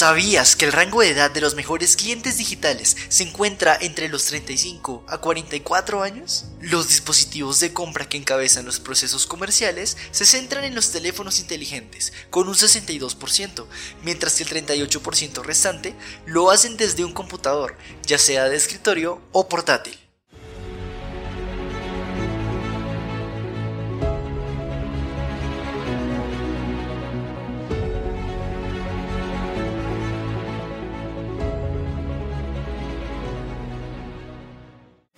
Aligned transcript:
¿Sabías 0.00 0.56
que 0.56 0.64
el 0.64 0.72
rango 0.72 1.02
de 1.02 1.10
edad 1.10 1.30
de 1.30 1.42
los 1.42 1.54
mejores 1.54 1.94
clientes 1.94 2.38
digitales 2.38 2.96
se 3.10 3.22
encuentra 3.22 3.76
entre 3.78 4.08
los 4.08 4.24
35 4.24 5.04
a 5.06 5.18
44 5.18 6.02
años? 6.02 6.46
Los 6.58 6.88
dispositivos 6.88 7.60
de 7.60 7.74
compra 7.74 8.08
que 8.08 8.16
encabezan 8.16 8.64
los 8.64 8.80
procesos 8.80 9.26
comerciales 9.26 9.98
se 10.10 10.24
centran 10.24 10.64
en 10.64 10.74
los 10.74 10.90
teléfonos 10.90 11.38
inteligentes, 11.38 12.14
con 12.30 12.48
un 12.48 12.54
62%, 12.54 13.66
mientras 14.02 14.36
que 14.36 14.44
el 14.44 14.66
38% 14.66 15.42
restante 15.42 15.94
lo 16.24 16.50
hacen 16.50 16.78
desde 16.78 17.04
un 17.04 17.12
computador, 17.12 17.76
ya 18.06 18.16
sea 18.16 18.48
de 18.48 18.56
escritorio 18.56 19.20
o 19.32 19.50
portátil. 19.50 19.98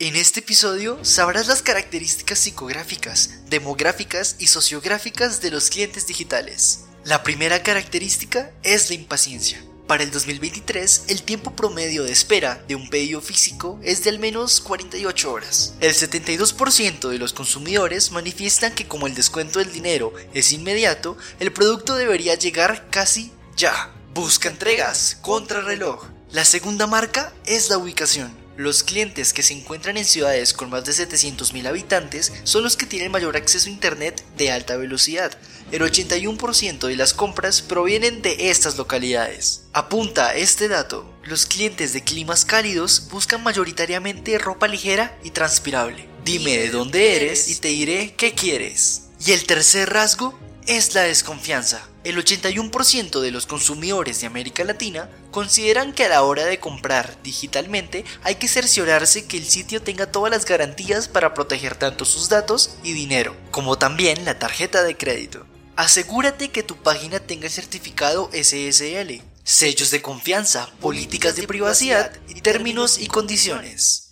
En 0.03 0.17
este 0.17 0.41
episodio 0.41 0.99
sabrás 1.03 1.47
las 1.47 1.63
características 1.63 2.41
psicográficas, 2.41 3.49
demográficas 3.49 4.35
y 4.41 4.49
sociográficas 4.49 5.41
de 5.41 5.53
los 5.53 5.71
clientes 5.71 6.09
digitales. 6.09 6.87
La 7.05 7.23
primera 7.23 7.63
característica 7.63 8.51
es 8.65 8.89
la 8.89 8.97
impaciencia. 8.97 9.65
Para 9.87 10.03
el 10.03 10.11
2023, 10.11 11.05
el 11.07 11.23
tiempo 11.23 11.55
promedio 11.55 12.03
de 12.03 12.11
espera 12.11 12.65
de 12.67 12.75
un 12.75 12.91
pedido 12.91 13.21
físico 13.21 13.79
es 13.85 14.03
de 14.03 14.11
al 14.11 14.19
menos 14.19 14.61
48 14.61 15.33
horas. 15.33 15.75
El 15.79 15.95
72% 15.95 17.09
de 17.09 17.19
los 17.19 17.33
consumidores 17.33 18.11
manifiestan 18.11 18.75
que 18.75 18.89
como 18.89 19.07
el 19.07 19.15
descuento 19.15 19.61
del 19.61 19.71
dinero 19.71 20.13
es 20.35 20.51
inmediato, 20.51 21.17
el 21.39 21.53
producto 21.53 21.95
debería 21.95 22.35
llegar 22.35 22.89
casi 22.91 23.31
ya. 23.57 23.95
Busca 24.15 24.49
entregas, 24.49 25.19
contrarreloj. 25.23 26.09
La 26.33 26.45
segunda 26.45 26.89
marca 26.89 27.33
es 27.47 27.71
la 27.71 27.79
ubicación. 27.79 28.42
Los 28.57 28.83
clientes 28.83 29.33
que 29.33 29.43
se 29.43 29.55
encuentran 29.55 29.97
en 29.97 30.05
ciudades 30.05 30.53
con 30.53 30.69
más 30.69 30.85
de 30.85 30.93
700.000 30.93 31.67
habitantes 31.67 32.33
son 32.45 32.63
los 32.63 32.77
que 32.77 32.85
tienen 32.85 33.11
mayor 33.11 33.37
acceso 33.37 33.69
a 33.69 33.73
Internet 33.73 34.23
de 34.37 34.51
alta 34.51 34.77
velocidad. 34.77 35.33
El 35.71 35.81
81% 35.81 36.87
de 36.87 36.97
las 36.97 37.15
compras 37.15 37.63
provienen 37.63 38.21
de 38.21 38.51
estas 38.51 38.77
localidades. 38.77 39.63
Apunta 39.73 40.35
este 40.35 40.69
dato. 40.69 41.11
Los 41.25 41.47
clientes 41.47 41.95
de 41.95 42.05
climas 42.05 42.45
cálidos 42.45 43.09
buscan 43.11 43.43
mayoritariamente 43.43 44.37
ropa 44.37 44.69
ligera 44.69 45.17
y 45.25 45.31
transpirable. 45.31 46.07
Dime 46.25 46.59
de 46.59 46.71
dónde 46.71 47.17
eres 47.17 47.49
y 47.49 47.57
te 47.57 47.69
diré 47.69 48.15
qué 48.17 48.35
quieres. 48.35 49.05
Y 49.25 49.33
el 49.33 49.45
tercer 49.45 49.91
rasgo 49.91 50.39
es 50.67 50.95
la 50.95 51.03
desconfianza. 51.03 51.89
El 52.05 52.17
81% 52.17 53.21
de 53.21 53.31
los 53.31 53.47
consumidores 53.47 54.21
de 54.21 54.27
América 54.27 54.65
Latina 54.65 55.09
consideran 55.31 55.93
que 55.93 56.05
a 56.05 56.09
la 56.09 56.23
hora 56.23 56.45
de 56.45 56.59
comprar 56.59 57.17
digitalmente 57.23 58.05
hay 58.23 58.37
que 58.37 58.49
cerciorarse 58.49 59.27
que 59.27 59.37
el 59.37 59.45
sitio 59.45 59.83
tenga 59.83 60.11
todas 60.11 60.31
las 60.31 60.45
garantías 60.45 61.09
para 61.09 61.35
proteger 61.35 61.77
tanto 61.77 62.05
sus 62.05 62.29
datos 62.29 62.77
y 62.83 62.93
dinero, 62.93 63.37
como 63.51 63.79
también 63.79 64.25
la 64.25 64.39
tarjeta 64.39 64.83
de 64.83 64.97
crédito. 64.97 65.47
Asegúrate 65.77 66.51
que 66.51 66.63
tu 66.63 66.77
página 66.77 67.21
tenga 67.21 67.47
el 67.47 67.53
certificado 67.53 68.31
SSL, 68.33 69.23
sellos 69.45 69.91
de 69.91 70.03
confianza, 70.03 70.69
políticas 70.81 71.37
de 71.37 71.47
privacidad, 71.47 72.13
términos 72.43 72.99
y 72.99 73.07
condiciones. 73.07 74.12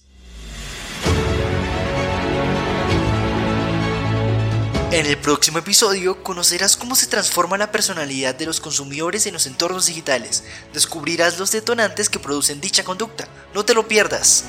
En 4.92 5.06
el 5.06 5.16
próximo 5.16 5.58
episodio 5.58 6.20
conocerás 6.24 6.76
cómo 6.76 6.96
se 6.96 7.06
transforma 7.06 7.56
la 7.56 7.70
personalidad 7.70 8.34
de 8.34 8.44
los 8.44 8.58
consumidores 8.58 9.24
en 9.24 9.34
los 9.34 9.46
entornos 9.46 9.86
digitales. 9.86 10.42
Descubrirás 10.72 11.38
los 11.38 11.52
detonantes 11.52 12.08
que 12.10 12.18
producen 12.18 12.60
dicha 12.60 12.82
conducta. 12.82 13.28
No 13.54 13.64
te 13.64 13.72
lo 13.72 13.86
pierdas. 13.86 14.46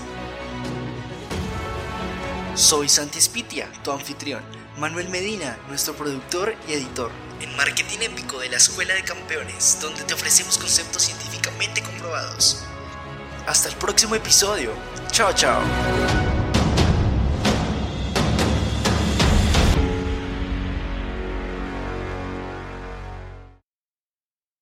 Soy 2.55 2.89
Santi 2.89 3.21
Spitia, 3.21 3.71
tu 3.83 3.91
anfitrión. 3.91 4.41
Manuel 4.79 5.09
Medina, 5.09 5.59
nuestro 5.67 5.93
productor 5.93 6.55
y 6.67 6.73
editor. 6.73 7.11
En 7.39 7.55
Marketing 7.55 7.99
Épico 8.01 8.39
de 8.39 8.49
la 8.49 8.57
Escuela 8.57 8.95
de 8.95 9.03
Campeones, 9.03 9.77
donde 9.79 10.03
te 10.05 10.15
ofrecemos 10.15 10.57
conceptos 10.57 11.03
científicamente 11.03 11.83
comprobados. 11.83 12.63
Hasta 13.45 13.69
el 13.69 13.75
próximo 13.75 14.15
episodio. 14.15 14.71
Chao, 15.11 15.33
chao. 15.33 15.61